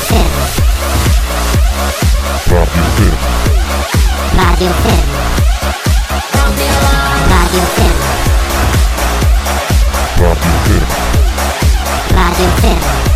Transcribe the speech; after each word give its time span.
Fermo. 0.00 0.66
Radio 2.48 2.66
Fermo. 2.94 3.26
Radio 4.34 4.72
Fermo. 4.72 5.16
Radio 7.28 7.62
Fermo. 7.74 8.06
Radio 10.16 10.36
Fermo. 10.62 10.96
Radio 12.14 12.48
Fermo. 12.60 13.06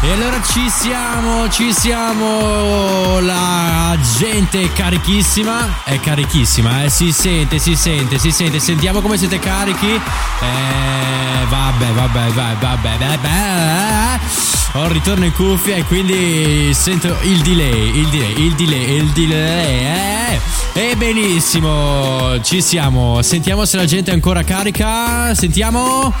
E 0.00 0.12
allora 0.12 0.40
ci 0.42 0.70
siamo, 0.70 1.48
ci 1.50 1.72
siamo, 1.72 3.18
la 3.20 3.96
gente 4.16 4.62
è 4.62 4.72
carichissima, 4.72 5.82
è 5.84 6.00
carichissima, 6.00 6.84
eh? 6.84 6.88
si 6.88 7.12
sente, 7.12 7.58
si 7.58 7.74
sente, 7.74 8.18
si 8.18 8.30
sente, 8.30 8.60
sentiamo 8.60 9.00
come 9.00 9.18
siete 9.18 9.38
carichi. 9.38 9.90
Eh, 9.90 11.44
vabbè, 11.48 11.92
vabbè, 11.92 12.28
vabbè, 12.32 12.56
vabbè, 12.58 12.96
vabbè. 12.98 14.57
Ho 14.72 14.84
il 14.84 14.90
ritorno 14.90 15.24
in 15.24 15.32
cuffia 15.32 15.76
e 15.76 15.84
quindi 15.84 16.72
sento 16.74 17.16
il 17.22 17.40
delay, 17.40 17.98
il 17.98 18.08
delay, 18.08 18.46
il 18.46 18.54
delay, 18.54 18.96
il 18.96 19.10
delay. 19.12 19.84
Eh? 19.84 20.38
E 20.74 20.94
benissimo, 20.94 22.40
ci 22.42 22.60
siamo, 22.60 23.20
sentiamo 23.22 23.64
se 23.64 23.76
la 23.78 23.86
gente 23.86 24.10
è 24.10 24.14
ancora 24.14 24.44
carica, 24.44 25.34
sentiamo. 25.34 26.12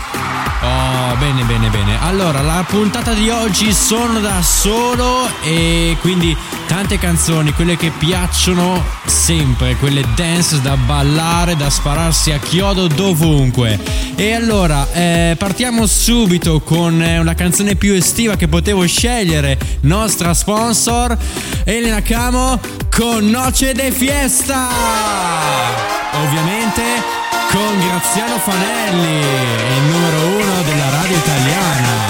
Oh, 0.60 1.16
bene, 1.18 1.44
bene, 1.44 1.68
bene. 1.68 2.00
Allora, 2.00 2.40
la 2.40 2.64
puntata 2.66 3.12
di 3.12 3.28
oggi 3.28 3.72
sono 3.72 4.18
da 4.18 4.42
solo 4.42 5.28
e 5.44 5.96
quindi 6.00 6.36
tante 6.66 6.98
canzoni, 6.98 7.52
quelle 7.52 7.76
che 7.76 7.92
piacciono 7.96 8.82
sempre, 9.04 9.76
quelle 9.76 10.04
dance 10.16 10.60
da 10.60 10.76
ballare, 10.76 11.54
da 11.54 11.70
spararsi 11.70 12.32
a 12.32 12.38
chiodo 12.38 12.88
dovunque. 12.88 13.78
E 14.16 14.32
allora, 14.32 14.90
eh, 14.92 15.36
partiamo 15.38 15.86
subito 15.86 16.60
con 16.60 17.00
eh, 17.00 17.18
una 17.18 17.34
canzone 17.34 17.76
più 17.76 17.92
estiva 17.92 18.34
che 18.38 18.46
potevo 18.46 18.86
scegliere, 18.86 19.58
nostra 19.80 20.32
sponsor, 20.32 21.16
Elena 21.64 22.00
Camo 22.02 22.60
con 22.88 23.28
Noce 23.28 23.74
de 23.74 23.90
Fiesta. 23.90 24.68
Ovviamente 26.12 26.82
con 27.50 27.80
Graziano 27.84 28.38
Fanelli, 28.38 29.18
il 29.18 29.82
numero 29.90 30.26
uno 30.26 30.62
della 30.62 30.88
radio 30.90 31.16
italiana. 31.16 32.07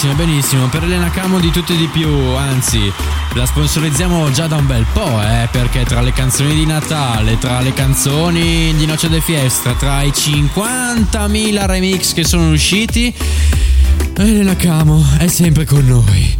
Benissimo, 0.00 0.14
benissimo. 0.14 0.68
Per 0.68 0.82
Elena 0.84 1.10
Camo 1.10 1.38
di 1.38 1.50
tutto 1.50 1.72
e 1.72 1.76
di 1.76 1.86
più, 1.86 2.08
anzi, 2.08 2.90
la 3.34 3.44
sponsorizziamo 3.44 4.30
già 4.30 4.46
da 4.46 4.56
un 4.56 4.66
bel 4.66 4.86
po', 4.92 5.20
eh, 5.20 5.48
perché 5.50 5.84
tra 5.84 6.00
le 6.00 6.12
canzoni 6.12 6.54
di 6.54 6.64
Natale, 6.64 7.38
tra 7.38 7.60
le 7.60 7.74
canzoni 7.74 8.74
di 8.76 8.86
Noce 8.86 9.08
de 9.10 9.20
Fiesta, 9.20 9.74
tra 9.74 10.02
i 10.02 10.10
50.000 10.10 11.66
remix 11.66 12.14
che 12.14 12.24
sono 12.24 12.50
usciti, 12.50 13.12
Elena 14.16 14.56
Camo 14.56 15.04
è 15.18 15.26
sempre 15.26 15.66
con 15.66 15.84
noi. 15.84 16.34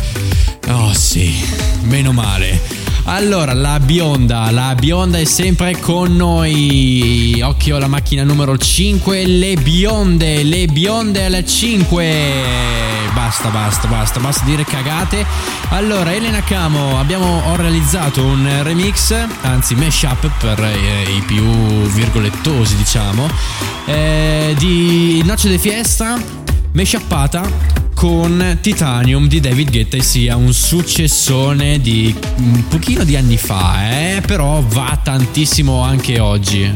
Oh 0.68 0.94
sì, 0.94 1.34
meno 1.82 2.12
male. 2.12 2.78
Allora, 3.04 3.52
la 3.52 3.78
bionda, 3.78 4.50
la 4.50 4.74
bionda 4.74 5.18
è 5.18 5.24
sempre 5.24 5.78
con 5.80 6.16
noi. 6.16 7.40
Occhio 7.42 7.76
alla 7.76 7.88
macchina 7.88 8.22
numero 8.22 8.56
5, 8.56 9.26
le 9.26 9.56
bionde, 9.56 10.44
le 10.44 10.66
bionde 10.66 11.24
alle 11.24 11.44
5. 11.44 12.99
Basta, 13.14 13.48
basta, 13.48 13.88
basta, 13.88 14.20
basta 14.20 14.44
dire 14.44 14.64
cagate. 14.64 15.24
Allora, 15.70 16.12
Elena 16.12 16.42
Camo, 16.42 16.98
abbiamo 16.98 17.42
ho 17.46 17.56
realizzato 17.56 18.24
un 18.24 18.62
remix, 18.62 19.14
anzi 19.42 19.74
mashup 19.74 20.30
per 20.38 20.60
eh, 20.60 21.16
i 21.16 21.22
più 21.22 21.44
virgolettosi, 21.44 22.76
diciamo, 22.76 23.28
eh, 23.86 24.54
di 24.58 25.22
Noce 25.24 25.48
de 25.48 25.58
Fiesta, 25.58 26.18
mashuppata 26.72 27.42
con 28.00 28.58
Titanium 28.62 29.28
di 29.28 29.40
David 29.40 29.70
Guetta 29.70 29.98
e 29.98 30.02
sia 30.02 30.34
un 30.34 30.54
successone 30.54 31.80
di 31.80 32.14
un 32.36 32.66
pochino 32.68 33.04
di 33.04 33.14
anni 33.14 33.36
fa, 33.36 33.90
eh, 33.90 34.22
però 34.22 34.62
va 34.66 34.98
tantissimo 35.02 35.82
anche 35.82 36.18
oggi. 36.18 36.72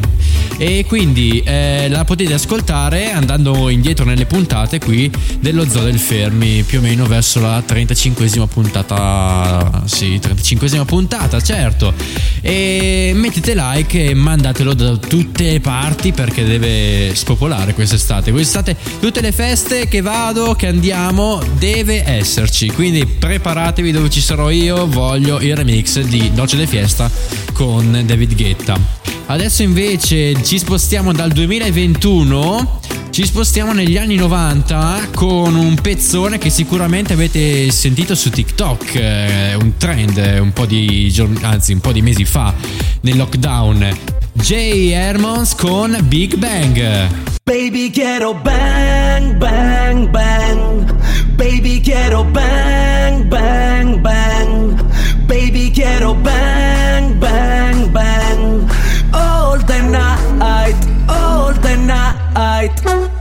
E 0.56 0.84
quindi 0.86 1.42
eh, 1.44 1.88
la 1.88 2.04
potete 2.04 2.32
ascoltare 2.32 3.10
andando 3.10 3.68
indietro 3.68 4.04
nelle 4.04 4.24
puntate 4.24 4.78
qui 4.78 5.10
dello 5.40 5.68
Zoo 5.68 5.82
del 5.82 5.98
Fermi, 5.98 6.62
più 6.62 6.78
o 6.78 6.82
meno 6.82 7.06
verso 7.06 7.40
la 7.40 7.58
35esima 7.58 8.46
puntata. 8.46 9.82
Sì, 9.86 10.20
35esima 10.22 10.84
puntata, 10.84 11.40
certo. 11.40 11.92
E 12.40 13.12
mettete 13.14 13.54
like 13.54 14.10
e 14.10 14.14
mandatelo 14.14 14.74
da 14.74 14.96
tutte 14.96 15.52
le 15.52 15.60
parti 15.60 16.12
perché 16.12 16.44
deve 16.44 17.14
spopolare 17.14 17.74
quest'estate. 17.74 18.30
Quest'estate 18.30 18.76
tutte 19.00 19.20
le 19.20 19.32
feste 19.32 19.88
che 19.88 20.02
vado, 20.02 20.54
che 20.54 20.68
andiamo 20.68 21.42
deve 21.58 22.04
esserci. 22.06 22.68
Quindi 22.68 23.04
preparatevi 23.06 23.90
dove 23.90 24.08
ci 24.08 24.20
sarò 24.20 24.50
io, 24.50 24.86
voglio 24.86 25.40
il 25.40 25.56
remix 25.56 26.00
di 26.00 26.30
Noce 26.32 26.56
de 26.56 26.66
Fiesta 26.66 27.10
con 27.52 28.02
David 28.04 28.34
Guetta. 28.34 29.02
Adesso 29.26 29.62
invece 29.62 30.42
ci 30.44 30.58
spostiamo 30.58 31.12
dal 31.12 31.32
2021 31.32 32.80
ci 33.08 33.24
spostiamo 33.24 33.72
negli 33.72 33.96
anni 33.96 34.16
90 34.16 35.08
con 35.14 35.54
un 35.54 35.74
pezzone 35.80 36.36
che 36.36 36.50
sicuramente 36.50 37.14
avete 37.14 37.70
sentito 37.70 38.14
su 38.14 38.28
TikTok, 38.28 38.94
eh, 38.96 39.54
un 39.54 39.76
trend 39.76 40.16
un 40.40 40.52
po' 40.52 40.66
di 40.66 41.10
giorni, 41.10 41.38
anzi 41.42 41.72
un 41.72 41.80
po' 41.80 41.92
di 41.92 42.02
mesi 42.02 42.24
fa 42.24 42.52
nel 43.02 43.16
lockdown. 43.16 43.96
Jay 44.32 44.90
Hermons 44.90 45.54
con 45.54 45.96
Big 46.08 46.34
Bang. 46.34 47.08
Baby 47.44 47.90
quiero 47.90 48.34
bang, 48.34 49.36
bang, 49.36 50.10
bang. 50.10 50.94
Baby 51.36 51.80
quiero 51.80 52.24
bang, 52.24 53.24
bang, 53.28 54.00
bang. 54.00 54.84
Baby 55.26 55.70
quiero 55.70 56.14
bang, 56.14 57.14
bang, 57.16 57.90
bang. 57.90 58.33
Night. 62.84 63.13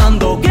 Sto 0.00 0.06
pensando 0.08 0.49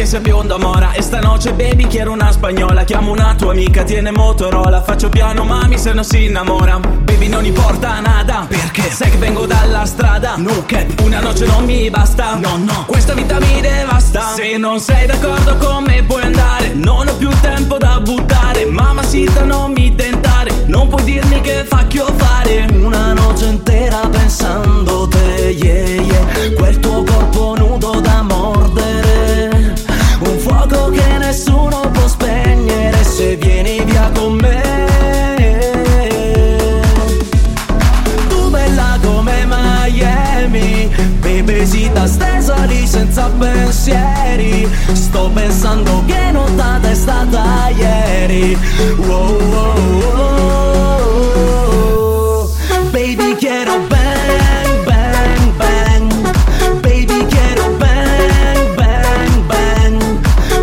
che 0.00 0.06
sia 0.06 0.20
bionda 0.20 0.56
mora. 0.56 0.92
E 0.92 1.02
stanotte 1.02 1.52
baby 1.52 1.86
quiero 1.86 2.12
una 2.12 2.32
spagnola. 2.32 2.84
Chiamo 2.84 3.12
una 3.12 3.34
tua 3.36 3.52
amica, 3.52 3.82
tiene 3.82 4.10
Motorola. 4.10 4.80
Faccio 4.80 5.10
piano 5.10 5.44
mami 5.44 5.76
se 5.76 5.92
non 5.92 6.04
si 6.04 6.24
innamora. 6.24 6.78
Baby 6.78 7.28
non 7.28 7.44
importa 7.44 8.00
nada. 8.00 8.46
Perché? 8.48 8.90
Sai 8.90 9.10
che 9.10 9.18
vengo 9.18 9.44
dalla 9.44 9.84
strada. 9.84 10.36
No 10.38 10.64
cap 10.64 11.00
Una 11.02 11.20
noce 11.20 11.44
non 11.44 11.64
mi 11.66 11.90
basta. 11.90 12.36
No 12.36 12.56
no. 12.56 12.84
Questa 12.86 13.12
vita 13.12 13.38
mi 13.40 13.60
devasta. 13.60 14.32
Se 14.34 14.56
non 14.56 14.80
sei 14.80 15.06
d'accordo 15.06 15.56
con 15.56 15.84
me 15.84 16.02
puoi 16.04 16.22
andare. 16.22 16.72
Non 16.72 17.06
ho 17.06 17.14
più 17.16 17.28
tempo 17.42 17.76
da 17.76 18.00
buttare. 18.00 18.64
Mamma 18.64 19.02
sita 19.02 19.44
non 19.44 19.72
mi 19.72 19.94
tentare. 19.94 20.50
Non 20.64 20.88
puoi 20.88 21.04
dirmi 21.04 21.42
che 21.42 21.64
facchio 21.64 22.06
fare. 22.16 22.66
Una 22.72 23.12
noce 23.12 23.44
intera 23.46 23.98
pensando 24.10 25.08
te, 25.08 25.50
yeah, 25.50 26.00
yeah. 26.00 26.54
Quel 26.56 26.78
tuo 26.78 27.04
corpo 27.04 27.54
nudo 27.58 28.00
da 28.00 28.22
mordere. 28.22 28.89
Pensando 45.70 46.02
che 46.04 46.30
nottata 46.32 46.90
è 46.90 46.94
stata 46.94 47.68
ieri. 47.68 48.58
Wow, 48.96 49.38
wow, 49.38 49.78
wow. 50.02 51.30
Baby 52.90 53.36
quiero 53.36 53.78
bang, 53.86 54.84
bang, 54.84 55.56
bang. 55.56 56.12
Baby 56.80 57.24
quiero 57.26 57.70
bang, 57.78 58.74
bang, 58.74 59.46
bang. 59.46 60.20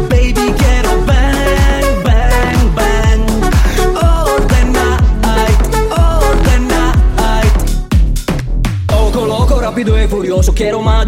Baby 0.10 0.54
quiero 0.58 0.98
bang, 1.06 2.02
bang, 2.04 2.74
bang. 2.74 3.24
All 3.96 4.42
the 4.46 4.64
night, 4.66 5.58
all 5.90 6.36
the 6.44 6.58
night. 6.68 7.56
Loco, 8.90 9.26
loco, 9.26 9.60
rapido 9.62 9.96
e 9.96 10.08
furioso 10.08 10.52
Quiero 10.54 10.82
más 10.82 11.08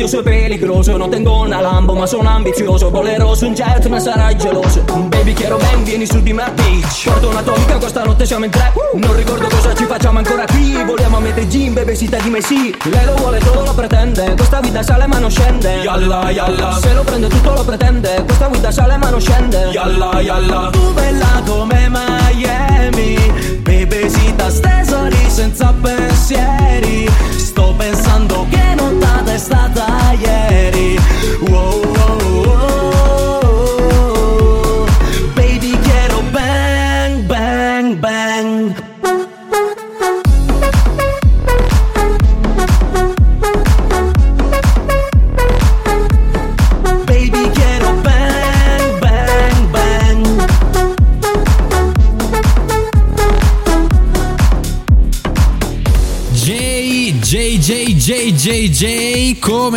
yo 0.00 0.08
soy 0.08 0.22
peligroso 0.22 0.96
No 0.96 1.10
tengo 1.10 1.42
una 1.42 1.60
Lambo, 1.60 1.92
ma 1.94 2.06
sono 2.06 2.28
ambizioso. 2.30 2.90
Volerò 2.90 3.34
su 3.34 3.46
un 3.46 3.54
jet, 3.54 3.86
ma 3.88 3.98
sarai 3.98 4.36
geloso. 4.36 4.82
Baby, 5.08 5.34
quiero 5.34 5.58
ben, 5.58 5.84
vieni 5.84 6.06
su 6.06 6.22
di 6.22 6.32
me 6.32 6.50
bitch. 6.54 7.04
Porto 7.04 7.28
un'atomica, 7.28 7.76
questa 7.76 8.02
notte 8.04 8.24
siamo 8.24 8.46
in 8.46 8.50
tre. 8.50 8.72
Non 8.94 9.14
ricordo 9.14 9.46
cosa 9.48 9.74
ci 9.74 9.84
facciamo 9.84 10.18
ancora 10.18 10.46
qui. 10.46 10.82
Vogliamo 10.84 11.20
mettere 11.20 11.48
gin, 11.48 11.74
bebesita 11.74 12.16
di 12.18 12.30
me 12.30 12.40
sì. 12.40 12.74
Lei 12.84 13.04
lo 13.04 13.14
vuole 13.16 13.38
todo, 13.40 13.62
lo 13.62 13.74
pretende. 13.74 14.34
Questa 14.36 14.60
vita 14.60 14.82
sale 14.82 15.06
ma 15.06 15.18
non 15.18 15.30
scende. 15.30 15.74
Yalla, 15.82 16.30
yalla. 16.30 16.78
Se 16.80 16.94
lo 16.94 17.02
prende 17.02 17.28
tutto 17.28 17.52
lo 17.52 17.64
pretende. 17.64 18.22
Questa 18.24 18.48
vita 18.48 18.70
sale 18.70 18.96
ma 18.96 19.10
non 19.10 19.20
scende. 19.20 19.68
Yalla, 19.72 20.20
yalla. 20.20 20.70
Tu 20.72 20.92
bella 20.94 21.42
come 21.44 21.90
Miami. 21.90 23.58
Bebesita 23.60 24.48
stesa 24.50 25.02
lì 25.08 25.28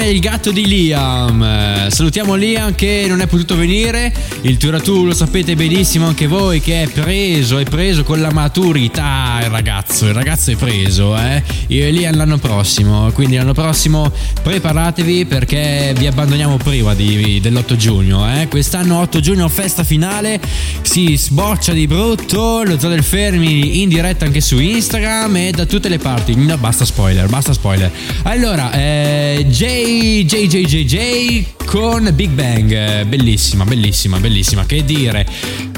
come 0.04 0.10
il 0.10 0.20
gatto 0.20 0.52
di 0.52 0.66
Liam. 0.66 1.90
Salutiamo 1.90 2.36
Liam 2.36 2.76
che 2.76 3.06
non 3.08 3.22
è 3.22 3.28
potuto 3.28 3.56
venire. 3.56 4.14
Il 4.42 4.58
Turatù 4.58 5.06
lo 5.06 5.14
sapete 5.14 5.56
benissimo 5.56 6.08
anche 6.08 6.28
voi 6.28 6.60
che 6.60 6.84
è 6.84 6.88
preso, 6.88 7.58
è 7.58 7.64
preso 7.64 8.04
con 8.04 8.20
la 8.20 8.32
maturità 8.32 9.40
il 9.42 9.50
ragazzo. 9.50 10.08
Il 10.08 10.14
ragazzo 10.14 10.52
è 10.52 10.56
preso, 10.56 11.18
eh. 11.18 11.42
Io 11.68 11.86
e 11.86 11.92
Liam 11.92 12.16
l'anno 12.16 12.38
prossimo. 12.38 13.12
Quindi 13.12 13.38
l'anno 13.38 13.54
prossimo 13.54 14.12
preparatevi 14.42 15.26
perché 15.26 15.94
vi 15.98 16.08
abbandoniamo 16.08 16.58
prima 16.58 16.94
di- 16.94 17.40
dell'8 17.40 17.76
giugno, 17.76 18.28
eh. 18.30 18.48
Quest'anno 18.48 19.00
8 19.00 19.20
giugno 19.22 19.48
festa 19.48 19.84
finale. 19.84 20.40
Si 20.82 21.16
sboccia 21.16 21.72
di 21.72 21.88
brutto. 21.88 22.64
Lo 22.64 22.78
Zoo 22.78 22.90
del 22.90 23.04
Fermi 23.04 23.82
in 23.82 23.90
diretta 23.90 24.26
anche 24.26 24.42
su 24.42 24.60
Instagram 24.60 25.36
e 25.38 25.52
da 25.52 25.66
tutte 25.66 25.88
le 25.88 25.98
parti. 25.98 26.36
No, 26.36 26.58
basta 26.58 26.84
spoiler, 26.84 27.28
basta 27.28 27.54
spoiler. 27.54 27.92
Allora, 28.24 28.72
eh, 28.74 29.46
J, 29.48 29.93
J, 29.94 30.48
J, 30.48 30.66
J, 30.66 30.86
J 30.86 31.46
con 31.66 32.10
Big 32.16 32.30
Bang, 32.30 33.04
bellissima, 33.06 33.64
bellissima, 33.64 34.18
bellissima, 34.18 34.66
che 34.66 34.84
dire. 34.84 35.26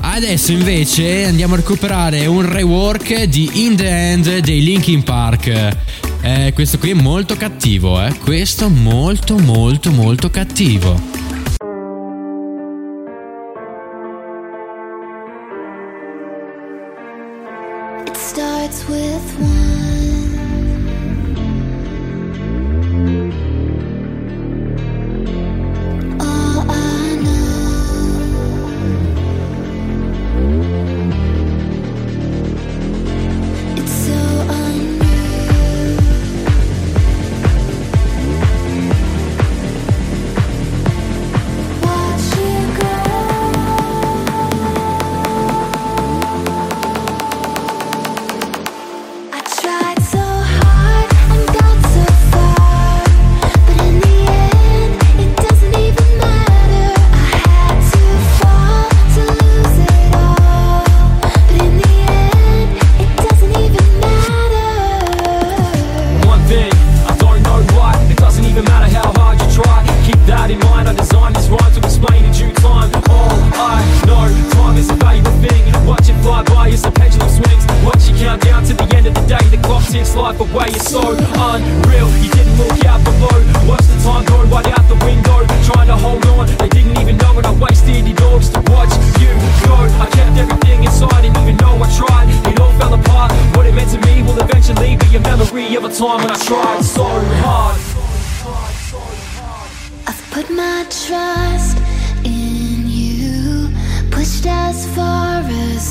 Adesso 0.02 0.52
invece 0.52 1.26
andiamo 1.26 1.56
a 1.56 1.58
recuperare 1.58 2.26
un 2.26 2.50
rework 2.50 3.24
di 3.24 3.66
In 3.66 3.76
The 3.76 4.12
End 4.12 4.38
dei 4.40 4.64
Linkin 4.64 5.04
Park. 5.04 5.76
Eh, 6.22 6.52
questo 6.54 6.78
qui 6.78 6.92
è 6.92 6.94
molto 6.94 7.36
cattivo, 7.36 8.02
eh. 8.02 8.14
Questo 8.18 8.70
molto, 8.70 9.38
molto, 9.38 9.92
molto 9.92 10.30
cattivo. 10.30 11.25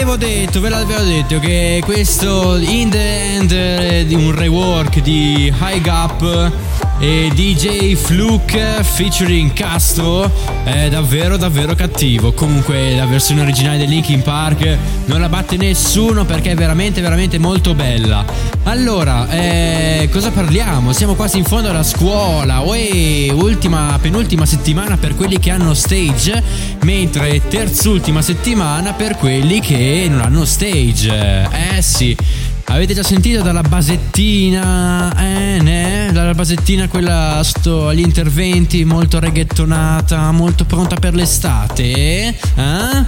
l'avevo 0.00 0.16
detto, 0.16 0.60
ve 0.60 0.68
l'avevo 0.70 1.02
detto 1.02 1.38
che 1.38 1.82
questo 1.84 2.56
In 2.56 2.88
The 2.88 3.34
End 3.34 3.52
eh, 3.52 4.04
di 4.06 4.14
un 4.14 4.34
rework 4.34 5.00
di 5.00 5.52
High 5.60 5.82
Gap 5.82 6.89
e 7.00 7.30
DJ 7.32 7.94
Fluke 7.94 8.84
featuring 8.84 9.54
Castro 9.54 10.30
è 10.64 10.90
davvero 10.90 11.38
davvero 11.38 11.74
cattivo. 11.74 12.32
Comunque 12.32 12.94
la 12.94 13.06
versione 13.06 13.40
originale 13.40 13.78
del 13.78 13.88
Linkin 13.88 14.20
Park 14.20 14.76
non 15.06 15.18
la 15.18 15.30
batte 15.30 15.56
nessuno 15.56 16.26
perché 16.26 16.50
è 16.50 16.54
veramente 16.54 17.00
veramente 17.00 17.38
molto 17.38 17.74
bella. 17.74 18.22
Allora, 18.64 19.30
eh, 19.30 20.10
cosa 20.12 20.30
parliamo? 20.30 20.92
Siamo 20.92 21.14
quasi 21.14 21.38
in 21.38 21.44
fondo 21.44 21.70
alla 21.70 21.82
scuola. 21.82 22.60
Uè, 22.60 23.30
ultima, 23.32 23.98
penultima 24.00 24.44
settimana 24.44 24.98
per 24.98 25.16
quelli 25.16 25.38
che 25.38 25.50
hanno 25.50 25.72
stage, 25.72 26.42
mentre 26.82 27.40
terzultima 27.48 28.20
settimana 28.20 28.92
per 28.92 29.16
quelli 29.16 29.60
che 29.60 30.06
non 30.10 30.20
hanno 30.20 30.44
stage. 30.44 31.48
Eh 31.74 31.80
sì. 31.80 32.14
Avete 32.72 32.94
già 32.94 33.02
sentito 33.02 33.42
dalla 33.42 33.62
basettina, 33.62 35.12
eh, 35.18 35.60
ne? 35.60 36.10
Dalla 36.12 36.34
basettina 36.34 36.86
quella 36.86 37.40
sto 37.42 37.88
agli 37.88 37.98
interventi 37.98 38.84
molto 38.84 39.18
reggaetonata, 39.18 40.30
molto 40.30 40.64
pronta 40.64 40.94
per 40.94 41.12
l'estate, 41.12 42.28
eh? 42.28 43.04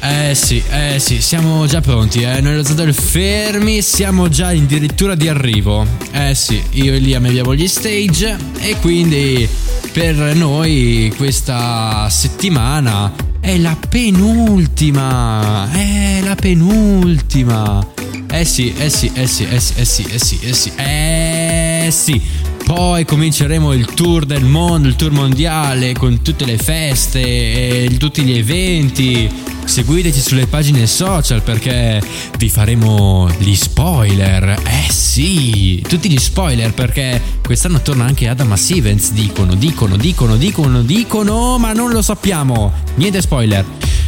Eh 0.00 0.34
sì, 0.34 0.62
eh 0.70 1.00
sì, 1.00 1.20
siamo 1.20 1.66
già 1.66 1.80
pronti, 1.80 2.22
eh. 2.22 2.40
Noi 2.40 2.54
lo 2.54 2.64
Zadel 2.64 2.94
fermi, 2.94 3.82
siamo 3.82 4.28
già 4.28 4.50
addirittura 4.50 5.16
di 5.16 5.28
arrivo. 5.28 5.84
Eh 6.12 6.34
sì, 6.36 6.62
io 6.70 6.94
e 6.94 6.98
Liam 6.98 7.24
abbiamo 7.24 7.52
gli 7.52 7.66
stage 7.66 8.36
e 8.60 8.76
quindi 8.80 9.46
per 9.92 10.14
noi 10.36 11.12
questa 11.16 12.08
settimana 12.08 13.29
è 13.40 13.56
la 13.56 13.76
penultima. 13.88 15.68
È 15.72 16.20
la 16.22 16.34
penultima. 16.34 17.86
Eh 18.32 18.44
sì, 18.44 18.72
eh 18.76 18.88
sì, 18.88 19.10
eh 19.14 19.26
sì, 19.26 19.46
eh 19.48 19.58
sì, 19.58 19.72
eh 19.74 19.84
sì, 19.84 20.04
eh 20.08 20.18
sì, 20.18 20.38
eh 20.42 20.52
sì. 20.52 20.72
Eh 20.76 21.88
sì. 21.90 22.22
Poi 22.72 23.04
cominceremo 23.04 23.72
il 23.72 23.84
tour 23.94 24.24
del 24.24 24.44
mondo, 24.44 24.86
il 24.86 24.94
tour 24.94 25.10
mondiale 25.10 25.92
con 25.92 26.22
tutte 26.22 26.44
le 26.44 26.56
feste 26.56 27.20
e 27.20 27.96
tutti 27.98 28.22
gli 28.22 28.38
eventi. 28.38 29.28
Seguiteci 29.64 30.20
sulle 30.20 30.46
pagine 30.46 30.86
social 30.86 31.42
perché 31.42 32.00
vi 32.38 32.48
faremo 32.48 33.28
gli 33.38 33.56
spoiler. 33.56 34.50
Eh 34.50 34.88
sì, 34.88 35.84
tutti 35.88 36.08
gli 36.08 36.16
spoiler 36.16 36.72
perché 36.72 37.20
quest'anno 37.44 37.82
torna 37.82 38.04
anche 38.04 38.28
Adam 38.28 38.54
Stevens. 38.54 39.10
Dicono, 39.10 39.56
dicono, 39.56 39.96
dicono, 39.96 40.36
dicono, 40.36 40.82
dicono, 40.82 41.58
ma 41.58 41.72
non 41.72 41.90
lo 41.90 42.02
sappiamo. 42.02 42.72
Niente 42.94 43.20
spoiler. 43.20 43.64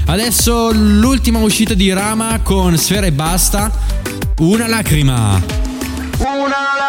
Adesso 0.07 0.71
l'ultima 0.71 1.41
uscita 1.41 1.75
di 1.75 1.93
Rama 1.93 2.39
con 2.45 2.79
Sfera 2.79 3.07
e 3.07 3.13
Basta. 3.13 3.73
Una 4.39 4.69
lacrima. 4.69 5.43
Una 6.19 6.47
lacrima 6.79 6.82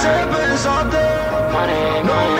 Se 0.00 0.08
penso 0.08 0.70
a 0.70 0.82
te 0.88 2.02
Non 2.04 2.39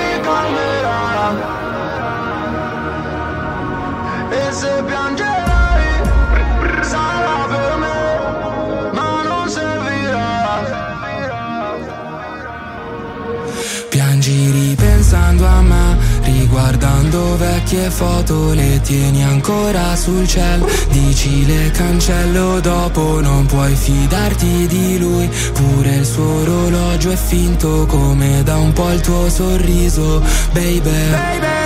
tieni 18.90 19.22
ancora 19.22 19.94
sul 19.94 20.26
cielo, 20.26 20.68
dici 20.88 21.46
le 21.46 21.70
cancello 21.70 22.58
dopo, 22.58 23.20
non 23.20 23.46
puoi 23.46 23.72
fidarti 23.72 24.66
di 24.66 24.98
lui, 24.98 25.30
pure 25.52 25.94
il 25.94 26.04
suo 26.04 26.40
orologio 26.40 27.12
è 27.12 27.16
finto 27.16 27.86
come 27.86 28.42
da 28.42 28.56
un 28.56 28.72
po' 28.72 28.90
il 28.90 29.00
tuo 29.00 29.30
sorriso, 29.30 30.20
baby. 30.52 30.90
Baby, 30.90 31.59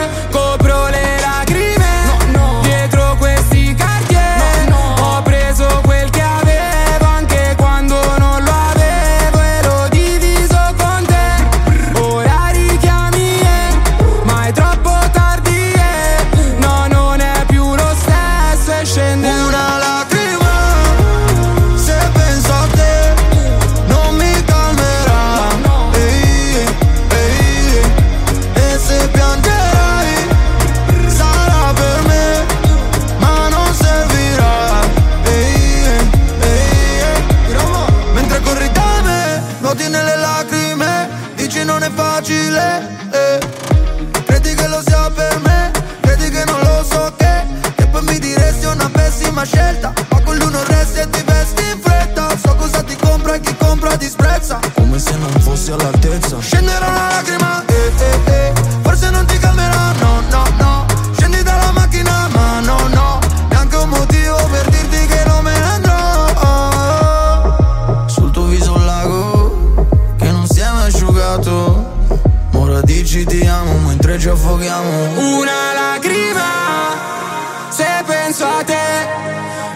penso 78.04 78.46
a 78.46 78.62
te, 78.64 79.08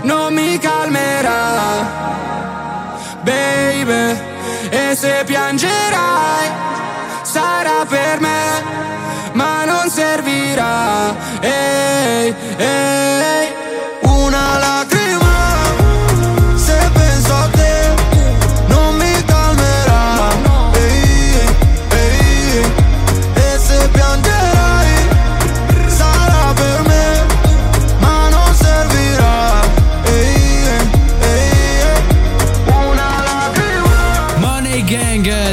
non 0.02 0.32
mi 0.34 0.58
calmerà. 0.58 2.06
Baby, 3.22 4.20
e 4.70 4.94
se 4.94 5.22
piangerai, 5.26 6.46
sarà 7.22 7.84
per 7.86 8.20
me, 8.20 8.27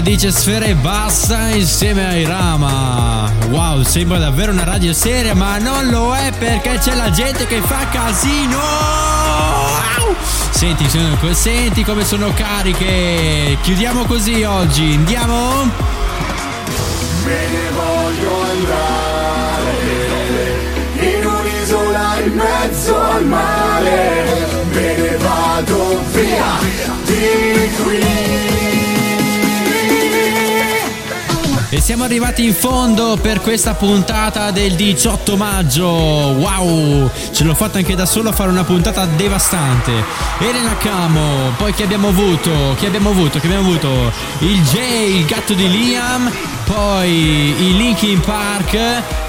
dice 0.05 0.29
Sfera 0.29 0.65
e 0.65 0.75
basta 0.75 1.49
insieme 1.49 2.05
ai 2.05 2.25
Rama. 2.25 3.27
Wow, 3.49 3.81
sembra 3.81 4.19
davvero 4.19 4.51
una 4.51 4.63
radio 4.63 4.93
seria, 4.93 5.33
ma 5.33 5.57
non 5.57 5.87
lo 5.87 6.15
è 6.15 6.31
perché 6.37 6.77
c'è 6.77 6.93
la 6.93 7.09
gente 7.09 7.47
che 7.47 7.59
fa 7.59 7.87
casino. 7.87 8.59
Senti, 10.51 10.87
senti 11.31 11.83
come 11.83 12.05
sono 12.05 12.31
cariche. 12.35 13.57
Chiudiamo 13.63 14.05
così 14.05 14.43
oggi. 14.43 14.93
Andiamo? 14.93 15.71
Me 17.23 17.47
ne 17.49 17.69
voglio 17.73 18.41
andare 18.51 19.73
In 20.99 21.25
un'isola 21.25 22.19
in 22.23 22.33
mezzo 22.33 23.01
al 23.01 23.25
mare 23.25 24.47
Me 24.71 24.95
ne 24.97 25.17
vado 25.17 26.03
via 26.11 26.59
di 27.05 27.71
qui 27.81 28.54
E 31.75 31.81
siamo 31.81 32.05
arrivati 32.05 32.45
in 32.45 32.53
fondo 32.53 33.17
per 33.21 33.41
questa 33.41 33.73
puntata 33.73 34.49
del 34.51 34.75
18 34.75 35.35
maggio. 35.35 35.85
Wow, 35.85 37.11
ce 37.33 37.43
l'ho 37.43 37.53
fatta 37.53 37.79
anche 37.79 37.95
da 37.95 38.05
solo 38.05 38.29
a 38.29 38.31
fare 38.31 38.49
una 38.49 38.63
puntata 38.63 39.05
devastante. 39.05 39.91
Elena 40.39 40.77
Camo, 40.77 41.51
poi 41.57 41.73
chi 41.73 41.83
abbiamo 41.83 42.07
avuto? 42.07 42.75
Chi 42.77 42.85
abbiamo 42.85 43.09
avuto? 43.09 43.39
Chi 43.39 43.47
abbiamo 43.47 43.67
avuto? 43.67 43.89
Il 44.39 44.61
Jay, 44.61 45.17
il 45.17 45.25
gatto 45.25 45.53
di 45.53 45.69
Liam, 45.69 46.31
poi 46.65 47.09
i 47.09 47.77
Linkin 47.77 48.19
Park 48.19 48.73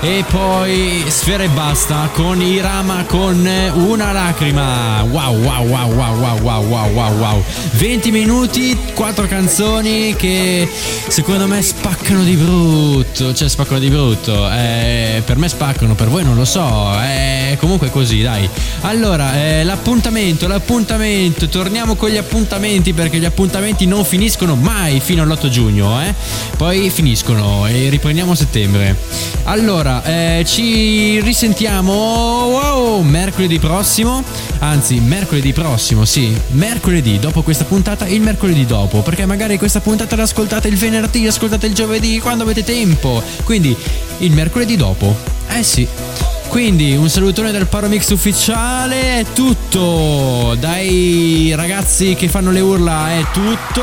e 0.01 0.25
poi 0.31 1.05
Sfera 1.07 1.43
e 1.43 1.49
basta 1.49 2.09
con 2.13 2.41
i 2.41 2.61
Rama 2.61 3.05
con 3.05 3.47
una 3.75 4.13
lacrima. 4.13 5.03
Wow, 5.03 5.43
wow, 5.43 5.67
wow, 5.67 5.93
wow, 5.93 6.19
wow, 6.19 6.41
wow, 6.41 6.65
wow, 6.65 6.93
wow, 6.93 7.19
wow. 7.19 7.45
20 7.73 8.11
minuti, 8.11 8.77
4 8.95 9.27
canzoni 9.27 10.15
che 10.17 10.69
secondo 11.09 11.47
me 11.47 11.61
spaccano 11.61 12.25
di 12.25 12.37
brutto, 12.37 13.35
cioè 13.35 13.49
spaccano 13.49 13.79
di 13.79 13.89
brutto. 13.89 14.51
Eh, 14.51 15.23
per 15.25 15.37
me 15.37 15.49
spaccano, 15.49 15.95
per 15.95 16.09
voi 16.09 16.25
non 16.25 16.37
lo 16.37 16.45
so. 16.45 16.93
Eh, 17.03 17.57
comunque 17.61 17.91
così, 17.91 18.23
dai. 18.23 18.49
Allora, 18.83 19.35
eh, 19.37 19.65
l'appuntamento, 19.65 20.49
l'appuntamento, 20.49 21.49
torniamo 21.49 21.97
con 21.97 22.09
gli 22.09 22.17
appuntamenti 22.17 22.95
perché 22.95 23.19
gli 23.19 23.25
appuntamenti 23.25 23.85
non 23.87 24.05
finiscono 24.05 24.55
mai 24.55 25.01
fino 25.01 25.23
all'8 25.23 25.49
giugno, 25.49 26.01
eh. 26.03 26.15
Poi 26.57 26.89
finiscono 26.89 27.26
e 27.27 27.89
riprendiamo 27.89 28.33
a 28.33 28.35
settembre. 28.37 28.97
Allora, 29.45 30.05
eh, 30.05 30.45
ci 30.47 31.21
risentiamo 31.21 31.93
wow, 31.93 33.01
mercoledì 33.03 33.59
prossimo, 33.59 34.23
anzi 34.61 35.01
mercoledì 35.01 35.53
prossimo, 35.53 36.05
sì, 36.05 36.33
mercoledì, 36.51 37.19
dopo 37.19 37.43
questa 37.43 37.65
puntata, 37.65 38.07
il 38.07 38.21
mercoledì 38.21 38.65
dopo, 38.65 39.03
perché 39.03 39.27
magari 39.27 39.59
questa 39.59 39.81
puntata 39.81 40.15
l'ascoltate 40.15 40.69
il 40.69 40.77
venerdì, 40.77 41.25
l'ascoltate 41.25 41.67
il 41.67 41.75
giovedì, 41.75 42.21
quando 42.21 42.45
avete 42.45 42.63
tempo, 42.63 43.21
quindi 43.43 43.77
il 44.19 44.33
mercoledì 44.33 44.77
dopo, 44.77 45.17
eh 45.49 45.65
sì. 45.65 46.36
Quindi 46.49 46.97
un 46.97 47.09
salutone 47.09 47.53
dal 47.53 47.67
Paromix 47.67 48.11
ufficiale, 48.11 49.21
è 49.21 49.25
tutto. 49.33 50.55
Dai 50.59 51.53
ragazzi 51.55 52.15
che 52.15 52.29
fanno 52.29 52.51
le 52.51 52.61
urla 52.61 53.11
è 53.11 53.25
tutto. 53.33 53.83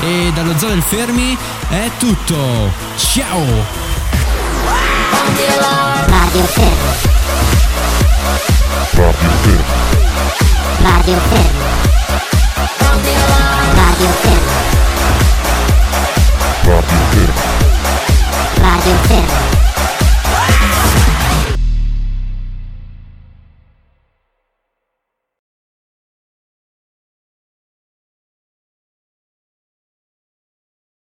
E 0.00 0.30
dallo 0.34 0.56
zoo 0.58 0.68
del 0.68 0.82
Fermi 0.82 1.36
è 1.68 1.90
tutto. 1.98 2.72
Ciao! 2.96 3.42
Radio 6.06 6.42
Fermo. 6.44 6.92
Radio 8.94 9.12
Fermo. 9.42 9.74
Radio 10.82 11.18
Fermo. 11.28 11.64
Radio 13.74 14.08
Fermo. 14.20 14.52
Radio 18.60 18.96
Fermo. 19.06 19.53